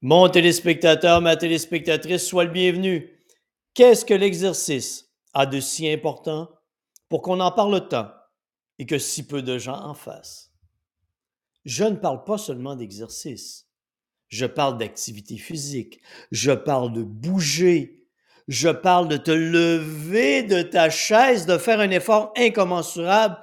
[0.00, 3.10] Mon téléspectateur, ma téléspectatrice, sois le bienvenu.
[3.74, 6.48] Qu'est-ce que l'exercice a de si important
[7.08, 8.08] pour qu'on en parle tant
[8.78, 10.52] et que si peu de gens en fassent?
[11.64, 13.66] Je ne parle pas seulement d'exercice.
[14.28, 16.00] Je parle d'activité physique.
[16.30, 18.06] Je parle de bouger.
[18.46, 23.36] Je parle de te lever de ta chaise, de faire un effort incommensurable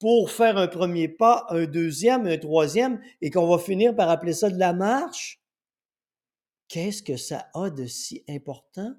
[0.00, 4.32] pour faire un premier pas, un deuxième, un troisième, et qu'on va finir par appeler
[4.32, 5.40] ça de la marche.
[6.70, 8.94] Qu'est-ce que ça a de si important?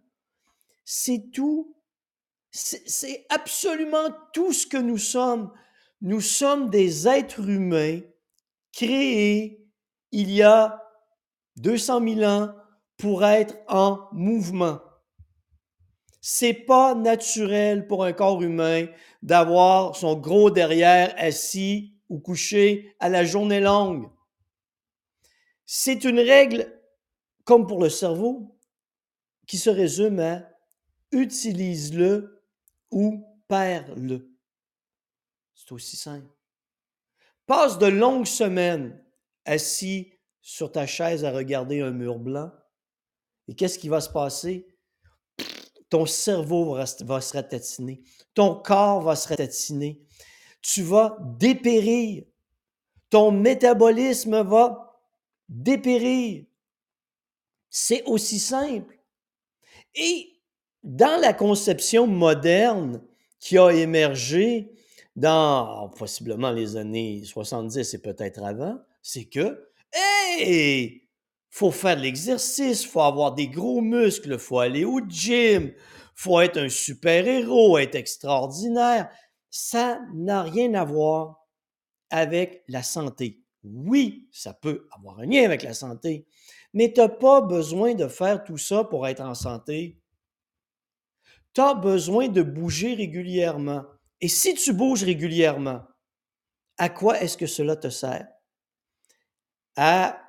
[0.84, 1.74] C'est tout.
[2.52, 5.54] C'est absolument tout ce que nous sommes.
[6.02, 8.02] Nous sommes des êtres humains
[8.74, 9.66] créés
[10.12, 10.84] il y a
[11.56, 12.54] 200 000 ans
[12.98, 14.82] pour être en mouvement.
[16.20, 18.88] C'est pas naturel pour un corps humain
[19.22, 24.10] d'avoir son gros derrière assis ou couché à la journée longue.
[25.66, 26.81] C'est une règle
[27.44, 28.58] comme pour le cerveau,
[29.48, 30.48] qui se résume à
[31.12, 32.44] utilise-le
[32.92, 34.32] ou perds-le.
[35.54, 36.28] C'est aussi simple.
[37.46, 39.04] Passe de longues semaines
[39.46, 42.52] assis sur ta chaise à regarder un mur blanc.
[43.48, 44.68] Et qu'est-ce qui va se passer?
[45.90, 48.02] Ton cerveau va, se ratatiner.
[48.34, 50.02] Ton corps va se ratatiner.
[50.62, 52.24] Tu vas dépérir.
[53.10, 55.04] Ton métabolisme va
[55.50, 56.46] dépérir.
[57.72, 59.00] C'est aussi simple.
[59.96, 60.42] Et
[60.84, 63.02] dans la conception moderne
[63.40, 64.74] qui a émergé
[65.16, 71.08] dans possiblement les années 70 et peut-être avant, c'est que, hey,
[71.50, 75.74] faut faire de l'exercice, faut avoir des gros muscles, faut aller au gym,
[76.14, 79.10] faut être un super-héros, être extraordinaire.
[79.50, 81.48] Ça n'a rien à voir
[82.10, 83.41] avec la santé.
[83.64, 86.26] Oui, ça peut avoir un lien avec la santé,
[86.74, 90.00] mais tu n'as pas besoin de faire tout ça pour être en santé.
[91.54, 93.84] Tu as besoin de bouger régulièrement.
[94.20, 95.82] Et si tu bouges régulièrement,
[96.78, 98.28] à quoi est-ce que cela te sert?
[99.76, 100.22] À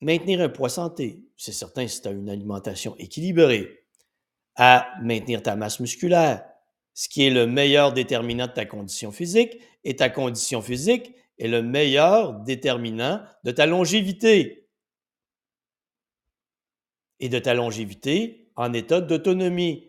[0.00, 3.86] maintenir un poids santé, c'est certain si tu as une alimentation équilibrée,
[4.56, 6.44] à maintenir ta masse musculaire,
[6.92, 11.48] ce qui est le meilleur déterminant de ta condition physique, et ta condition physique est
[11.48, 14.68] le meilleur déterminant de ta longévité
[17.18, 19.88] et de ta longévité en état d'autonomie.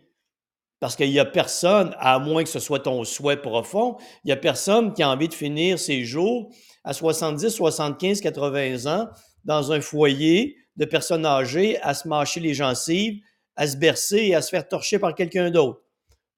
[0.79, 4.31] Parce qu'il n'y a personne, à moins que ce soit ton souhait profond, il n'y
[4.31, 6.51] a personne qui a envie de finir ses jours
[6.83, 9.07] à 70, 75, 80 ans
[9.43, 13.21] dans un foyer de personnes âgées à se mâcher les gencives,
[13.55, 15.83] à se bercer et à se faire torcher par quelqu'un d'autre.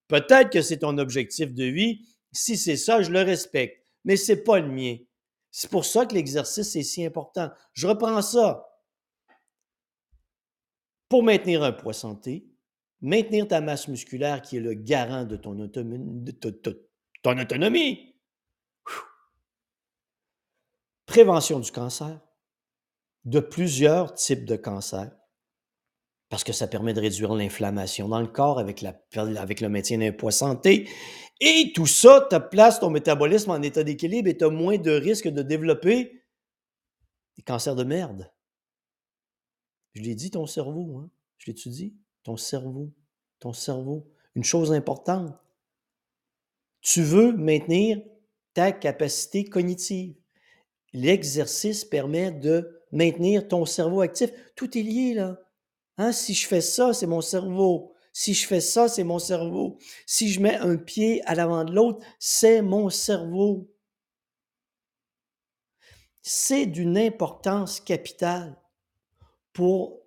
[0.07, 2.01] Peut-être que c'est ton objectif de vie.
[2.31, 4.97] Si c'est ça, je le respecte, mais ce n'est pas le mien.
[5.51, 7.51] C'est pour ça que l'exercice est si important.
[7.73, 8.69] Je reprends ça
[11.09, 12.47] pour maintenir un poids santé,
[13.01, 18.15] maintenir ta masse musculaire qui est le garant de ton, autonomie.
[21.05, 22.19] Prévention du cancer,
[23.25, 25.11] de plusieurs types de cancers,
[26.29, 28.99] parce que ça permet de réduire l'inflammation dans le corps avec, la,
[29.37, 30.89] avec le maintien d'un poids santé.
[31.45, 34.91] Et tout ça te place ton métabolisme en état d'équilibre et tu as moins de
[34.91, 36.23] risques de développer
[37.35, 38.31] des cancers de merde.
[39.91, 41.11] Je l'ai dit, ton cerveau, hein?
[41.39, 41.97] Je l'ai-tu dit?
[42.23, 42.93] Ton cerveau.
[43.41, 44.09] Ton cerveau.
[44.35, 45.37] Une chose importante.
[46.79, 48.01] Tu veux maintenir
[48.53, 50.15] ta capacité cognitive.
[50.93, 54.31] L'exercice permet de maintenir ton cerveau actif.
[54.55, 55.41] Tout est lié, là.
[55.97, 56.13] Hein?
[56.13, 57.92] Si je fais ça, c'est mon cerveau.
[58.13, 59.79] Si je fais ça, c'est mon cerveau.
[60.05, 63.69] Si je mets un pied à l'avant de l'autre, c'est mon cerveau.
[66.21, 68.55] C'est d'une importance capitale
[69.51, 69.99] pour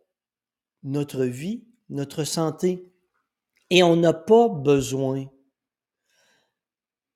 [0.85, 2.93] notre vie, notre santé.
[3.71, 5.29] Et on n'a pas besoin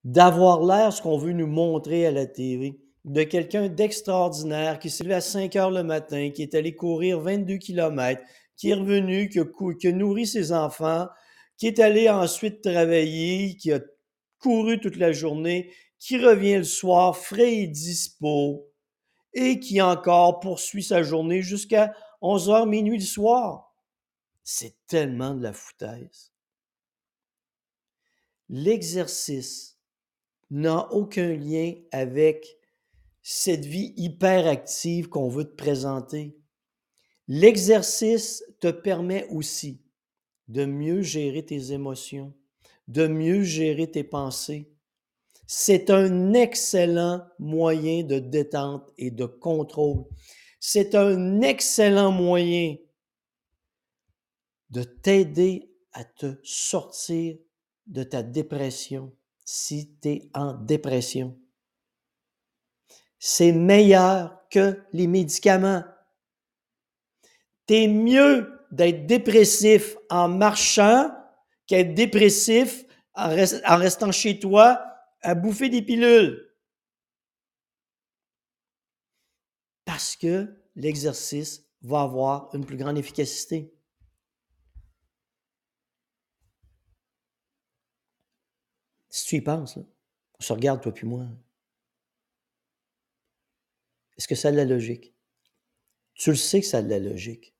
[0.02, 5.04] d'avoir l'air ce qu'on veut nous montrer à la télé, de quelqu'un d'extraordinaire qui s'est
[5.04, 8.22] levé à 5 heures le matin, qui est allé courir 22 km,
[8.60, 11.08] qui est revenu, qui a, nourri ses enfants,
[11.56, 13.80] qui est allé ensuite travailler, qui a
[14.38, 18.70] couru toute la journée, qui revient le soir frais et dispo,
[19.32, 23.74] et qui encore poursuit sa journée jusqu'à 11h, minuit le soir.
[24.42, 26.30] C'est tellement de la foutaise.
[28.50, 29.78] L'exercice
[30.50, 32.58] n'a aucun lien avec
[33.22, 36.39] cette vie hyperactive qu'on veut te présenter.
[37.32, 39.80] L'exercice te permet aussi
[40.48, 42.34] de mieux gérer tes émotions,
[42.88, 44.68] de mieux gérer tes pensées.
[45.46, 50.06] C'est un excellent moyen de détente et de contrôle.
[50.58, 52.74] C'est un excellent moyen
[54.70, 57.36] de t'aider à te sortir
[57.86, 61.38] de ta dépression si tu es en dépression.
[63.20, 65.84] C'est meilleur que les médicaments.
[67.70, 71.08] T'es mieux d'être dépressif en marchant
[71.68, 72.84] qu'être dépressif
[73.14, 74.84] en, restant chez toi
[75.22, 76.52] à bouffer des pilules.
[79.84, 83.72] Parce que l'exercice va avoir une plus grande efficacité.
[89.10, 91.24] Si tu y penses, on se regarde, toi puis moi.
[94.18, 95.14] Est-ce que ça a de la logique?
[96.14, 97.54] Tu le sais que ça a de la logique.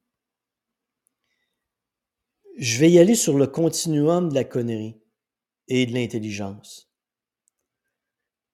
[2.57, 5.01] Je vais y aller sur le continuum de la connerie
[5.69, 6.91] et de l'intelligence.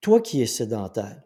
[0.01, 1.23] Toi qui es sédentaire,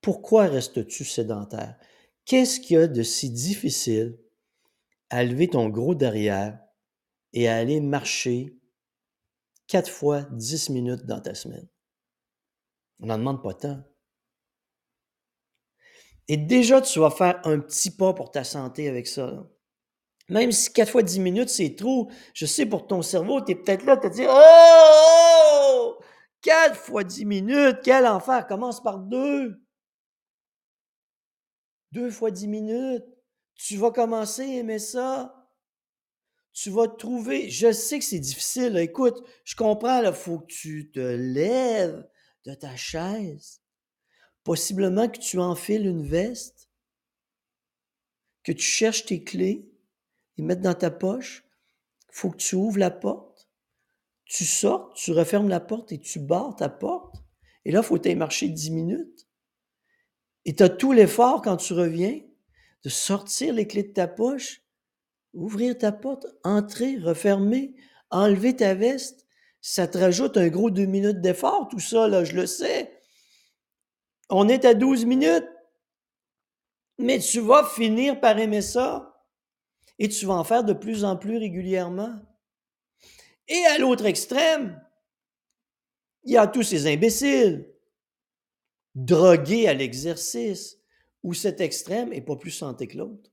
[0.00, 1.78] pourquoi restes-tu sédentaire?
[2.24, 4.18] Qu'est-ce qu'il y a de si difficile
[5.10, 6.58] à lever ton gros derrière
[7.32, 8.56] et à aller marcher
[9.66, 11.68] quatre fois dix minutes dans ta semaine?
[13.00, 13.82] On n'en demande pas tant.
[16.28, 19.50] Et déjà, tu vas faire un petit pas pour ta santé avec ça.
[20.30, 23.54] Même si 4 fois 10 minutes, c'est trop, je sais, pour ton cerveau, tu es
[23.56, 25.98] peut-être là, tu te dis Oh!
[26.42, 28.46] 4 fois 10 minutes, quel enfer!
[28.46, 29.60] Commence par 2.
[31.92, 33.04] 2 fois 10 minutes.
[33.56, 35.36] Tu vas commencer à aimer ça.
[36.52, 37.50] Tu vas trouver.
[37.50, 38.76] Je sais que c'est difficile.
[38.78, 42.08] Écoute, je comprends, il faut que tu te lèves
[42.46, 43.60] de ta chaise.
[44.44, 46.70] Possiblement que tu enfiles une veste,
[48.44, 49.69] que tu cherches tes clés,
[50.40, 51.44] mettre dans ta poche.
[52.08, 53.48] Il faut que tu ouvres la porte.
[54.24, 57.16] Tu sors, tu refermes la porte et tu barres ta porte.
[57.64, 59.26] Et là, il faut t'aller marcher 10 minutes.
[60.44, 62.20] Et tu as tout l'effort quand tu reviens
[62.84, 64.62] de sortir les clés de ta poche,
[65.34, 67.74] ouvrir ta porte, entrer, refermer,
[68.10, 69.26] enlever ta veste.
[69.60, 72.98] Ça te rajoute un gros deux minutes d'effort, tout ça, là, je le sais.
[74.30, 75.48] On est à 12 minutes.
[76.98, 79.09] Mais tu vas finir par aimer ça
[80.00, 82.18] et tu vas en faire de plus en plus régulièrement.
[83.46, 84.82] Et à l'autre extrême,
[86.24, 87.70] il y a tous ces imbéciles,
[88.94, 90.78] drogués à l'exercice,
[91.22, 93.30] où cet extrême n'est pas plus santé que l'autre.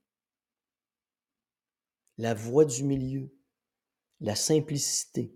[2.18, 3.34] La voie du milieu,
[4.20, 5.32] la simplicité,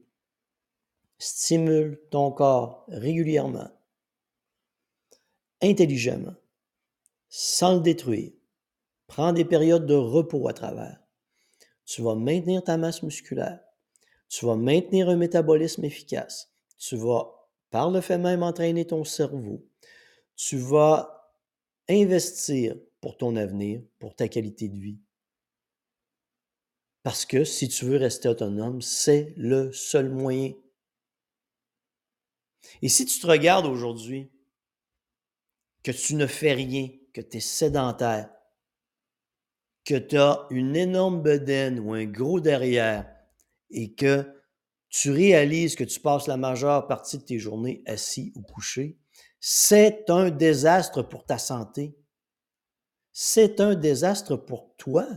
[1.17, 3.71] stimule ton corps régulièrement,
[5.63, 6.35] intelligemment,
[7.31, 8.33] sans le détruire.
[9.07, 11.02] Prends des périodes de repos à travers
[11.93, 13.61] tu vas maintenir ta masse musculaire,
[14.31, 19.63] tu vas maintenir un métabolisme efficace, tu vas par le fait même entraîner ton cerveau,
[20.35, 21.31] tu vas
[21.91, 24.99] investir pour ton avenir, pour ta qualité de vie.
[27.03, 30.55] Parce que si tu veux rester autonome, c'est le seul moyen.
[32.81, 34.31] Et si tu te regardes aujourd'hui,
[35.83, 38.31] que tu ne fais rien, que tu es sédentaire,
[39.85, 43.09] que tu as une énorme bedaine ou un gros derrière
[43.71, 44.27] et que
[44.89, 48.99] tu réalises que tu passes la majeure partie de tes journées assis ou couché,
[49.41, 51.97] c'est un désastre pour ta santé.
[53.13, 55.09] C'est un désastre pour toi.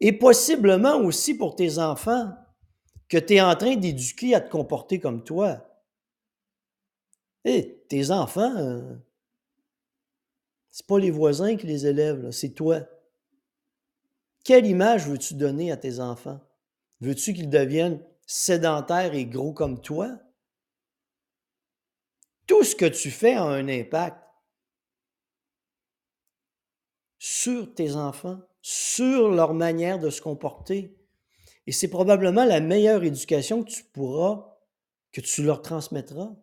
[0.00, 2.32] Et possiblement aussi pour tes enfants
[3.08, 5.66] que tu es en train d'éduquer à te comporter comme toi.
[7.44, 8.94] Et tes enfants, euh,
[10.70, 12.80] c'est pas les voisins qui les élèvent, c'est toi.
[14.44, 16.40] Quelle image veux-tu donner à tes enfants?
[17.00, 20.18] Veux-tu qu'ils deviennent sédentaires et gros comme toi?
[22.46, 24.18] Tout ce que tu fais a un impact
[27.18, 30.96] sur tes enfants, sur leur manière de se comporter.
[31.66, 34.56] Et c'est probablement la meilleure éducation que tu pourras,
[35.12, 36.34] que tu leur transmettras.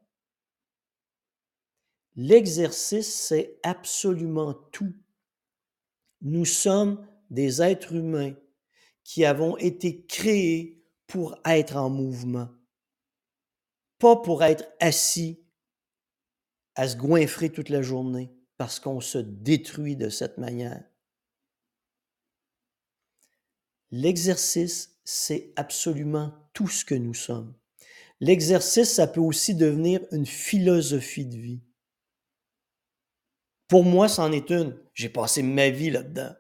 [2.16, 4.94] L'exercice, c'est absolument tout.
[6.22, 8.34] Nous sommes des êtres humains
[9.04, 12.50] qui avons été créés pour être en mouvement,
[14.00, 15.40] pas pour être assis
[16.76, 20.84] à se goinfrer toute la journée parce qu'on se détruit de cette manière.
[23.92, 27.54] L'exercice, c'est absolument tout ce que nous sommes.
[28.20, 31.62] L'exercice, ça peut aussi devenir une philosophie de vie.
[33.68, 34.78] Pour moi, c'en est une.
[34.94, 36.34] J'ai passé ma vie là-dedans.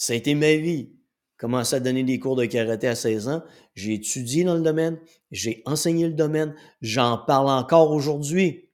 [0.00, 0.94] Ça a été ma vie.
[1.36, 3.44] Commencé à donner des cours de karaté à 16 ans.
[3.74, 4.98] J'ai étudié dans le domaine.
[5.30, 6.54] J'ai enseigné le domaine.
[6.80, 8.70] J'en parle encore aujourd'hui.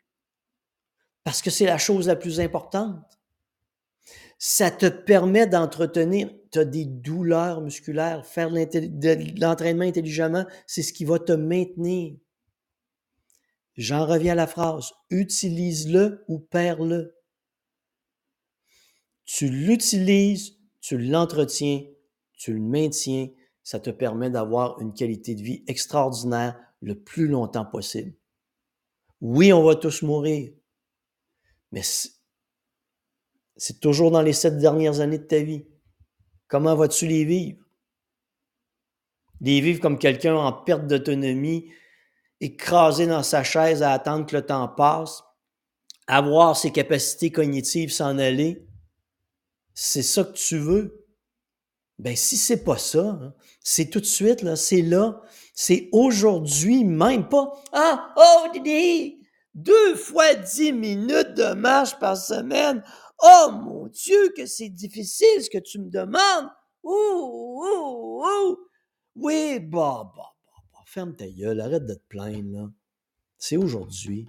[1.25, 3.19] Parce que c'est la chose la plus importante.
[4.39, 10.93] Ça te permet d'entretenir, tu as des douleurs musculaires, faire de l'entraînement intelligemment, c'est ce
[10.93, 12.15] qui va te maintenir.
[13.75, 17.17] J'en reviens à la phrase, utilise-le ou perds-le.
[19.25, 20.56] Tu l'utilises,
[20.87, 21.83] tu l'entretiens,
[22.33, 23.29] tu le maintiens,
[23.65, 28.15] ça te permet d'avoir une qualité de vie extraordinaire le plus longtemps possible.
[29.21, 30.53] Oui, on va tous mourir,
[31.73, 31.83] mais
[33.57, 35.67] c'est toujours dans les sept dernières années de ta vie.
[36.47, 37.65] Comment vas-tu les vivre?
[39.41, 41.69] Les vivre comme quelqu'un en perte d'autonomie,
[42.41, 45.25] écrasé dans sa chaise à attendre que le temps passe,
[46.07, 48.66] avoir ses capacités cognitives s'en aller,
[49.77, 51.07] c'est ça que tu veux?
[51.99, 55.23] Ben, si c'est pas ça, hein, c'est tout de suite, là, c'est là,
[55.55, 57.53] c'est aujourd'hui, même pas.
[57.73, 59.21] Ah, oh, Didi,
[59.55, 62.83] deux fois dix minutes de marche par semaine.
[63.23, 66.51] Oh mon Dieu, que c'est difficile ce que tu me demandes.
[66.83, 68.59] Ouh, ouh, ouh.
[69.15, 72.71] Oui, bah, bah, bah, bah, ferme ta gueule, arrête de te plaindre, là.
[73.39, 74.27] C'est aujourd'hui.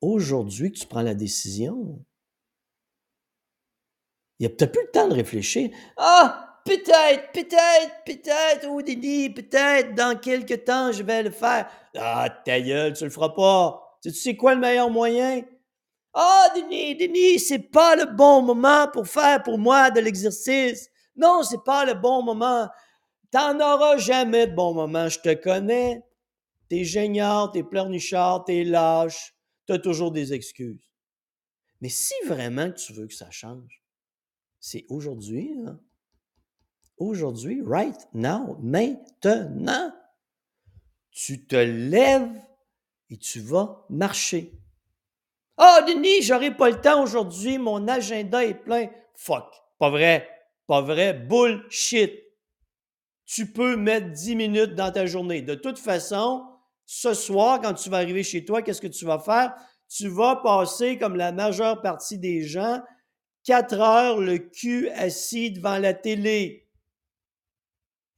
[0.00, 2.04] Aujourd'hui que tu prends la décision.
[4.38, 5.70] Il n'y a peut-être plus le temps de réfléchir.
[5.96, 11.66] Ah, Peut-être, peut-être, peut-être, oh Denis, peut-être, dans quelques temps, je vais le faire.
[11.96, 13.98] Ah, ta gueule, tu le feras pas.
[14.02, 15.44] Tu sais quoi le meilleur moyen?
[16.12, 20.90] Ah, Denis, Denis, c'est pas le bon moment pour faire pour moi de l'exercice.
[21.16, 22.68] Non, c'est pas le bon moment.
[23.30, 26.02] T'en auras jamais de bon moment, je te connais.
[26.68, 29.34] T'es génial, t'es pleurnichard, t'es lâche,
[29.66, 30.90] t'as toujours des excuses.
[31.80, 33.82] Mais si vraiment tu veux que ça change,
[34.60, 35.54] c'est aujourd'hui,
[36.96, 39.92] aujourd'hui, right now, maintenant.
[41.10, 42.40] Tu te lèves
[43.10, 44.52] et tu vas marcher.
[45.56, 48.88] Ah, oh, Denis, j'aurai pas le temps aujourd'hui, mon agenda est plein.
[49.16, 49.46] Fuck.
[49.78, 50.28] Pas vrai.
[50.66, 51.14] Pas vrai.
[51.14, 52.12] Bullshit.
[53.26, 55.42] Tu peux mettre 10 minutes dans ta journée.
[55.42, 56.46] De toute façon,
[56.86, 59.54] ce soir, quand tu vas arriver chez toi, qu'est-ce que tu vas faire?
[59.88, 62.80] Tu vas passer, comme la majeure partie des gens,
[63.48, 66.68] 4 heures le cul assis devant la télé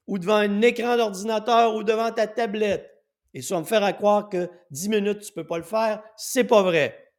[0.08, 2.90] ou devant un écran d'ordinateur ou devant ta tablette.
[3.32, 5.62] Et ça va me faire à croire que 10 minutes, tu ne peux pas le
[5.62, 6.02] faire.
[6.16, 7.12] C'est pas vrai.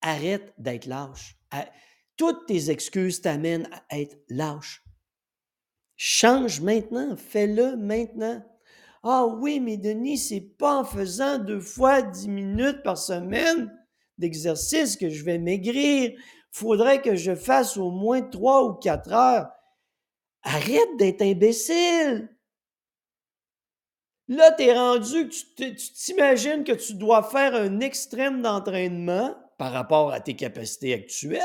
[0.00, 1.36] Arrête d'être lâche.
[2.16, 4.82] Toutes tes excuses t'amènent à être lâche.
[5.94, 8.44] Change maintenant, fais-le maintenant.
[9.04, 13.72] Ah oui, mais Denis, c'est pas en faisant deux fois 10 minutes par semaine
[14.18, 16.18] d'exercice que je vais maigrir.
[16.54, 19.48] Faudrait que je fasse au moins trois ou quatre heures.
[20.44, 22.28] Arrête d'être imbécile.
[24.28, 30.12] Là, tu es rendu tu t'imagines que tu dois faire un extrême d'entraînement par rapport
[30.12, 31.42] à tes capacités actuelles?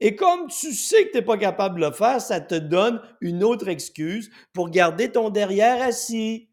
[0.00, 3.00] Et comme tu sais que tu n'es pas capable de le faire, ça te donne
[3.20, 6.50] une autre excuse pour garder ton derrière assis.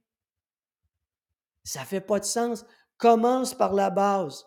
[1.64, 2.68] Ça ne fait pas de sens.
[2.98, 4.46] Commence par la base.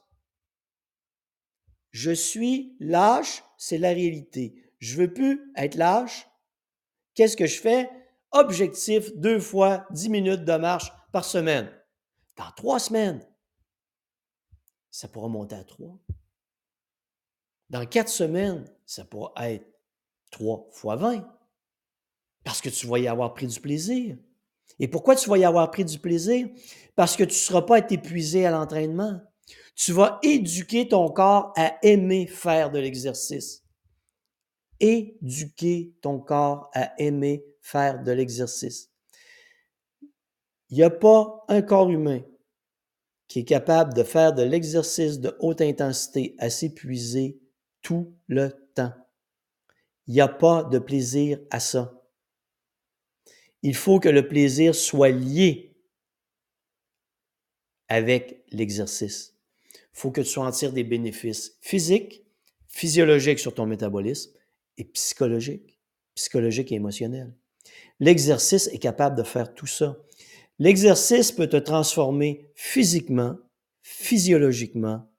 [1.90, 4.54] Je suis lâche, c'est la réalité.
[4.78, 6.30] Je veux plus être lâche,
[7.14, 7.90] Qu'est-ce que je fais?
[8.32, 11.70] Objectif, deux fois dix minutes de marche par semaine.
[12.36, 13.20] Dans trois semaines,
[14.90, 15.98] ça pourra monter à trois.
[17.68, 19.66] Dans quatre semaines, ça pourra être
[20.30, 21.28] trois fois vingt.
[22.44, 24.16] Parce que tu vas y avoir pris du plaisir.
[24.78, 26.48] Et pourquoi tu vas y avoir pris du plaisir?
[26.96, 29.20] Parce que tu ne seras pas épuisé à l'entraînement.
[29.74, 33.64] Tu vas éduquer ton corps à aimer faire de l'exercice
[34.80, 38.90] éduquer ton corps à aimer faire de l'exercice.
[40.70, 42.22] Il n'y a pas un corps humain
[43.28, 47.38] qui est capable de faire de l'exercice de haute intensité à s'épuiser
[47.82, 48.92] tout le temps.
[50.06, 51.94] Il n'y a pas de plaisir à ça.
[53.62, 55.76] Il faut que le plaisir soit lié
[57.88, 59.39] avec l'exercice.
[59.92, 62.24] Faut que tu en tires des bénéfices physiques,
[62.68, 64.32] physiologiques sur ton métabolisme,
[64.76, 65.78] et psychologique,
[66.14, 67.34] psychologique et émotionnel.
[67.98, 69.96] L'exercice est capable de faire tout ça.
[70.58, 73.36] L'exercice peut te transformer physiquement,
[73.82, 75.10] physiologiquement,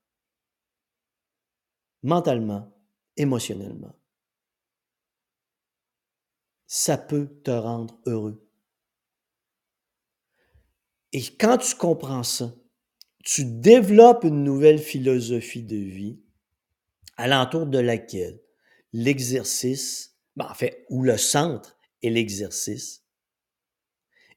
[2.04, 2.72] mentalement,
[3.18, 3.96] émotionnellement.
[6.66, 8.48] Ça peut te rendre heureux.
[11.12, 12.54] Et quand tu comprends ça,
[13.24, 16.20] tu développes une nouvelle philosophie de vie
[17.18, 18.42] alentour de laquelle
[18.94, 23.04] l'exercice, ben en fait, où le centre est l'exercice.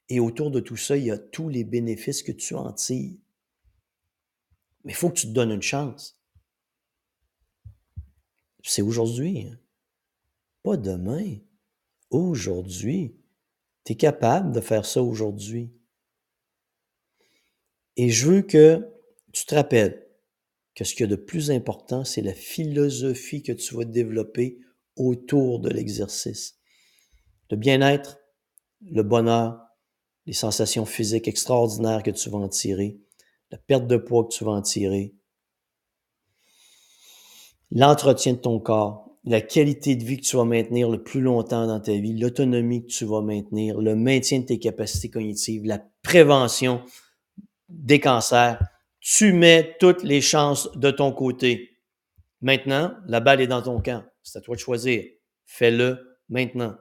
[0.09, 3.17] Et autour de tout ça, il y a tous les bénéfices que tu en tires.
[4.83, 6.21] Mais il faut que tu te donnes une chance.
[8.63, 9.57] C'est aujourd'hui, hein.
[10.63, 11.37] pas demain.
[12.11, 13.15] Aujourd'hui.
[13.83, 15.71] Tu es capable de faire ça aujourd'hui.
[17.97, 18.85] Et je veux que
[19.31, 20.05] tu te rappelles
[20.75, 24.59] que ce qu'il y a de plus important, c'est la philosophie que tu vas développer
[24.97, 26.59] autour de l'exercice.
[27.49, 28.17] Le bien-être,
[28.81, 29.59] le bonheur,
[30.25, 32.99] les sensations physiques extraordinaires que tu vas en tirer,
[33.51, 35.15] la perte de poids que tu vas en tirer,
[37.71, 41.67] l'entretien de ton corps, la qualité de vie que tu vas maintenir le plus longtemps
[41.67, 45.83] dans ta vie, l'autonomie que tu vas maintenir, le maintien de tes capacités cognitives, la
[46.03, 46.83] prévention
[47.69, 48.59] des cancers.
[48.99, 51.79] Tu mets toutes les chances de ton côté.
[52.41, 54.03] Maintenant, la balle est dans ton camp.
[54.23, 55.03] C'est à toi de choisir.
[55.45, 56.75] Fais-le maintenant.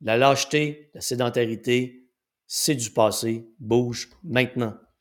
[0.00, 2.08] La lâcheté, la sédentarité,
[2.46, 3.46] c'est du passé.
[3.58, 4.74] Bouge maintenant.